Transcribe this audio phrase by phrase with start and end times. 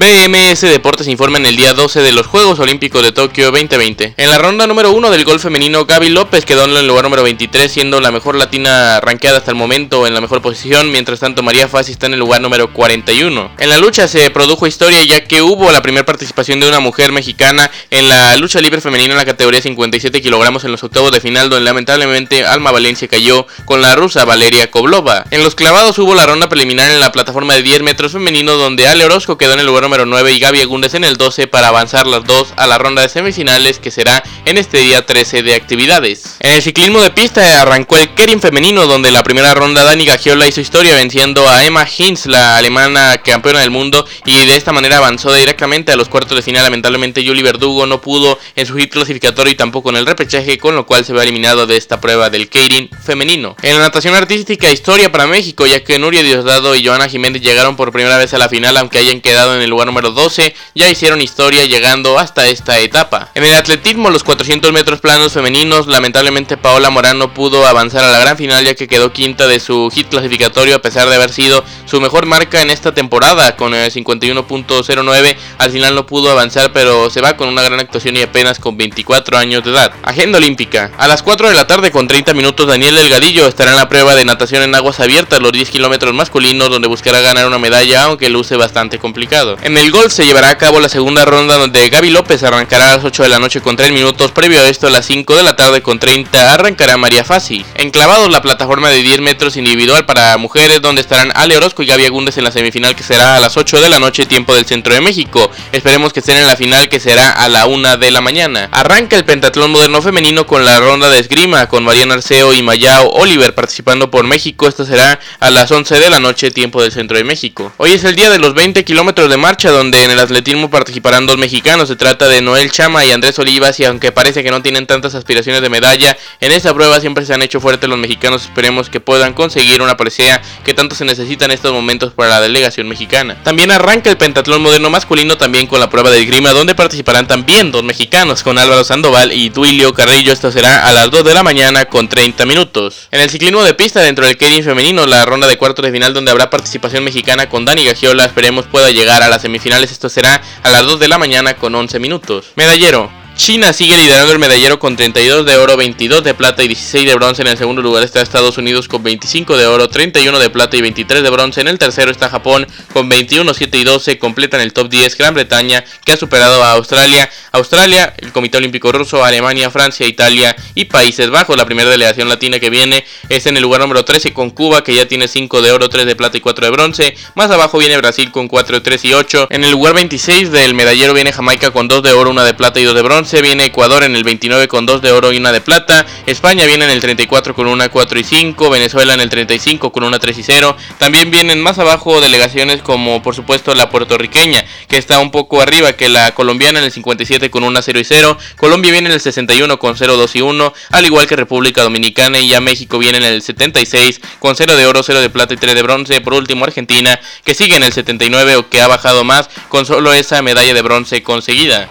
[0.00, 4.14] BMS Deportes informa en el día 12 de los Juegos Olímpicos de Tokio 2020.
[4.16, 7.22] En la ronda número 1 del golf femenino, Gaby López quedó en el lugar número
[7.22, 11.42] 23, siendo la mejor latina ranqueada hasta el momento en la mejor posición, mientras tanto
[11.42, 13.52] María Fassi está en el lugar número 41.
[13.58, 17.12] En la lucha se produjo historia ya que hubo la primera participación de una mujer
[17.12, 21.20] mexicana en la lucha libre femenina en la categoría 57 kilogramos en los octavos de
[21.20, 25.26] final, donde lamentablemente Alma Valencia cayó con la rusa Valeria Koblova.
[25.30, 28.86] En los clavados hubo la ronda preliminar en la plataforma de 10 metros femenino, donde
[28.86, 31.66] Ale Orozco quedó en el lugar número 9 y Gaby Agúndez en el 12 para
[31.66, 35.54] avanzar las dos a la ronda de semifinales que será en este día 13 de
[35.54, 36.36] actividades.
[36.38, 40.46] En el ciclismo de pista arrancó el Kerin femenino donde la primera ronda Dani Gagiola
[40.46, 44.98] hizo historia venciendo a Emma Hinz, la alemana campeona del mundo y de esta manera
[44.98, 46.62] avanzó directamente a los cuartos de final.
[46.62, 50.76] Lamentablemente Julie Verdugo no pudo en su hit clasificatorio y tampoco en el repechaje con
[50.76, 53.56] lo cual se ve eliminado de esta prueba del Kerin femenino.
[53.62, 57.74] En la natación artística historia para México ya que Nuria Diosdado y Joana Jiménez llegaron
[57.74, 61.20] por primera vez a la final aunque hayan quedado en el número 12, ya hicieron
[61.20, 63.30] historia llegando hasta esta etapa.
[63.34, 68.10] En el atletismo, los 400 metros planos femeninos, lamentablemente Paola Morán no pudo avanzar a
[68.10, 71.30] la gran final ya que quedó quinta de su hit clasificatorio a pesar de haber
[71.30, 75.36] sido su mejor marca en esta temporada con el 51.09.
[75.58, 78.76] Al final no pudo avanzar pero se va con una gran actuación y apenas con
[78.76, 79.92] 24 años de edad.
[80.02, 80.90] Agenda olímpica.
[80.98, 84.14] A las 4 de la tarde con 30 minutos Daniel Delgadillo estará en la prueba
[84.14, 88.28] de natación en aguas abiertas los 10 kilómetros masculinos donde buscará ganar una medalla aunque
[88.28, 89.56] luce bastante complicado.
[89.76, 93.04] El golf se llevará a cabo la segunda ronda donde Gaby López arrancará a las
[93.04, 94.32] 8 de la noche con 3 minutos.
[94.32, 97.64] Previo a esto, a las 5 de la tarde con 30 arrancará María Fassi.
[97.74, 102.06] Enclavados la plataforma de 10 metros individual para mujeres donde estarán Ale Orozco y Gaby
[102.06, 104.94] Agúndez en la semifinal que será a las 8 de la noche tiempo del centro
[104.94, 105.50] de México.
[105.72, 108.68] Esperemos que estén en la final que será a la 1 de la mañana.
[108.72, 113.08] Arranca el pentatlón moderno femenino con la ronda de esgrima con Mariana Arceo y Mayao
[113.10, 114.68] Oliver participando por México.
[114.68, 117.72] Esto será a las 11 de la noche tiempo del centro de México.
[117.76, 121.26] Hoy es el día de los 20 kilómetros de marcha donde en el atletismo participarán
[121.26, 121.88] dos mexicanos.
[121.88, 125.14] Se trata de Noel Chama y Andrés Olivas y aunque parece que no tienen tantas
[125.14, 128.44] aspiraciones de medalla, en esta prueba siempre se han hecho fuertes los mexicanos.
[128.44, 132.40] Esperemos que puedan conseguir una presea que tanto se necesita en estos momentos para la
[132.40, 133.36] delegación mexicana.
[133.42, 137.70] También arranca el pentatlón moderno masculino también con la prueba de esgrima donde participarán también
[137.70, 140.32] dos mexicanos con Álvaro Sandoval y Duilio Carrillo.
[140.32, 143.08] Esto será a las 2 de la mañana con 30 minutos.
[143.10, 146.14] En el ciclismo de pista dentro del Kering femenino, la ronda de cuartos de final
[146.14, 148.24] donde habrá participación mexicana con Dani Gagiola.
[148.24, 149.92] Esperemos pueda llegar a las semifinales.
[149.92, 152.52] Esto será a las 2 de la mañana con 11 minutos.
[152.56, 153.19] Medallero.
[153.40, 157.14] China sigue liderando el medallero con 32 de oro, 22 de plata y 16 de
[157.14, 157.40] bronce.
[157.40, 160.82] En el segundo lugar está Estados Unidos con 25 de oro, 31 de plata y
[160.82, 161.62] 23 de bronce.
[161.62, 164.18] En el tercero está Japón con 21, 7 y 12.
[164.18, 167.30] Completan el top 10 Gran Bretaña que ha superado a Australia.
[167.52, 171.56] Australia, el Comité Olímpico Ruso, Alemania, Francia, Italia y Países Bajos.
[171.56, 174.94] La primera delegación latina que viene es en el lugar número 13 con Cuba que
[174.94, 177.16] ya tiene 5 de oro, 3 de plata y 4 de bronce.
[177.36, 179.46] Más abajo viene Brasil con 4, 3 y 8.
[179.48, 182.78] En el lugar 26 del medallero viene Jamaica con 2 de oro, 1 de plata
[182.78, 185.52] y 2 de bronce viene Ecuador en el 29 con 2 de oro y 1
[185.52, 189.30] de plata, España viene en el 34 con una 4 y 5, Venezuela en el
[189.30, 193.88] 35 con una 3 y 0, también vienen más abajo delegaciones como por supuesto la
[193.88, 198.00] puertorriqueña, que está un poco arriba que la colombiana en el 57 con una 0
[198.00, 201.36] y 0, Colombia viene en el 61 con 0, 2 y 1, al igual que
[201.36, 205.30] República Dominicana y ya México viene en el 76 con 0 de oro, 0 de
[205.30, 208.80] plata y 3 de bronce, por último Argentina, que sigue en el 79 o que
[208.80, 211.90] ha bajado más con solo esa medalla de bronce conseguida.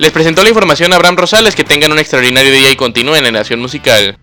[0.00, 1.56] Les presentó la información a Abraham Rosales.
[1.56, 4.16] Que tengan un extraordinario día y continúen en Nación Musical.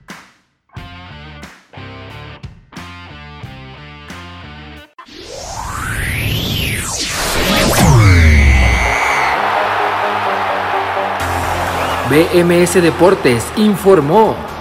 [12.09, 14.54] BMS Deportes informó.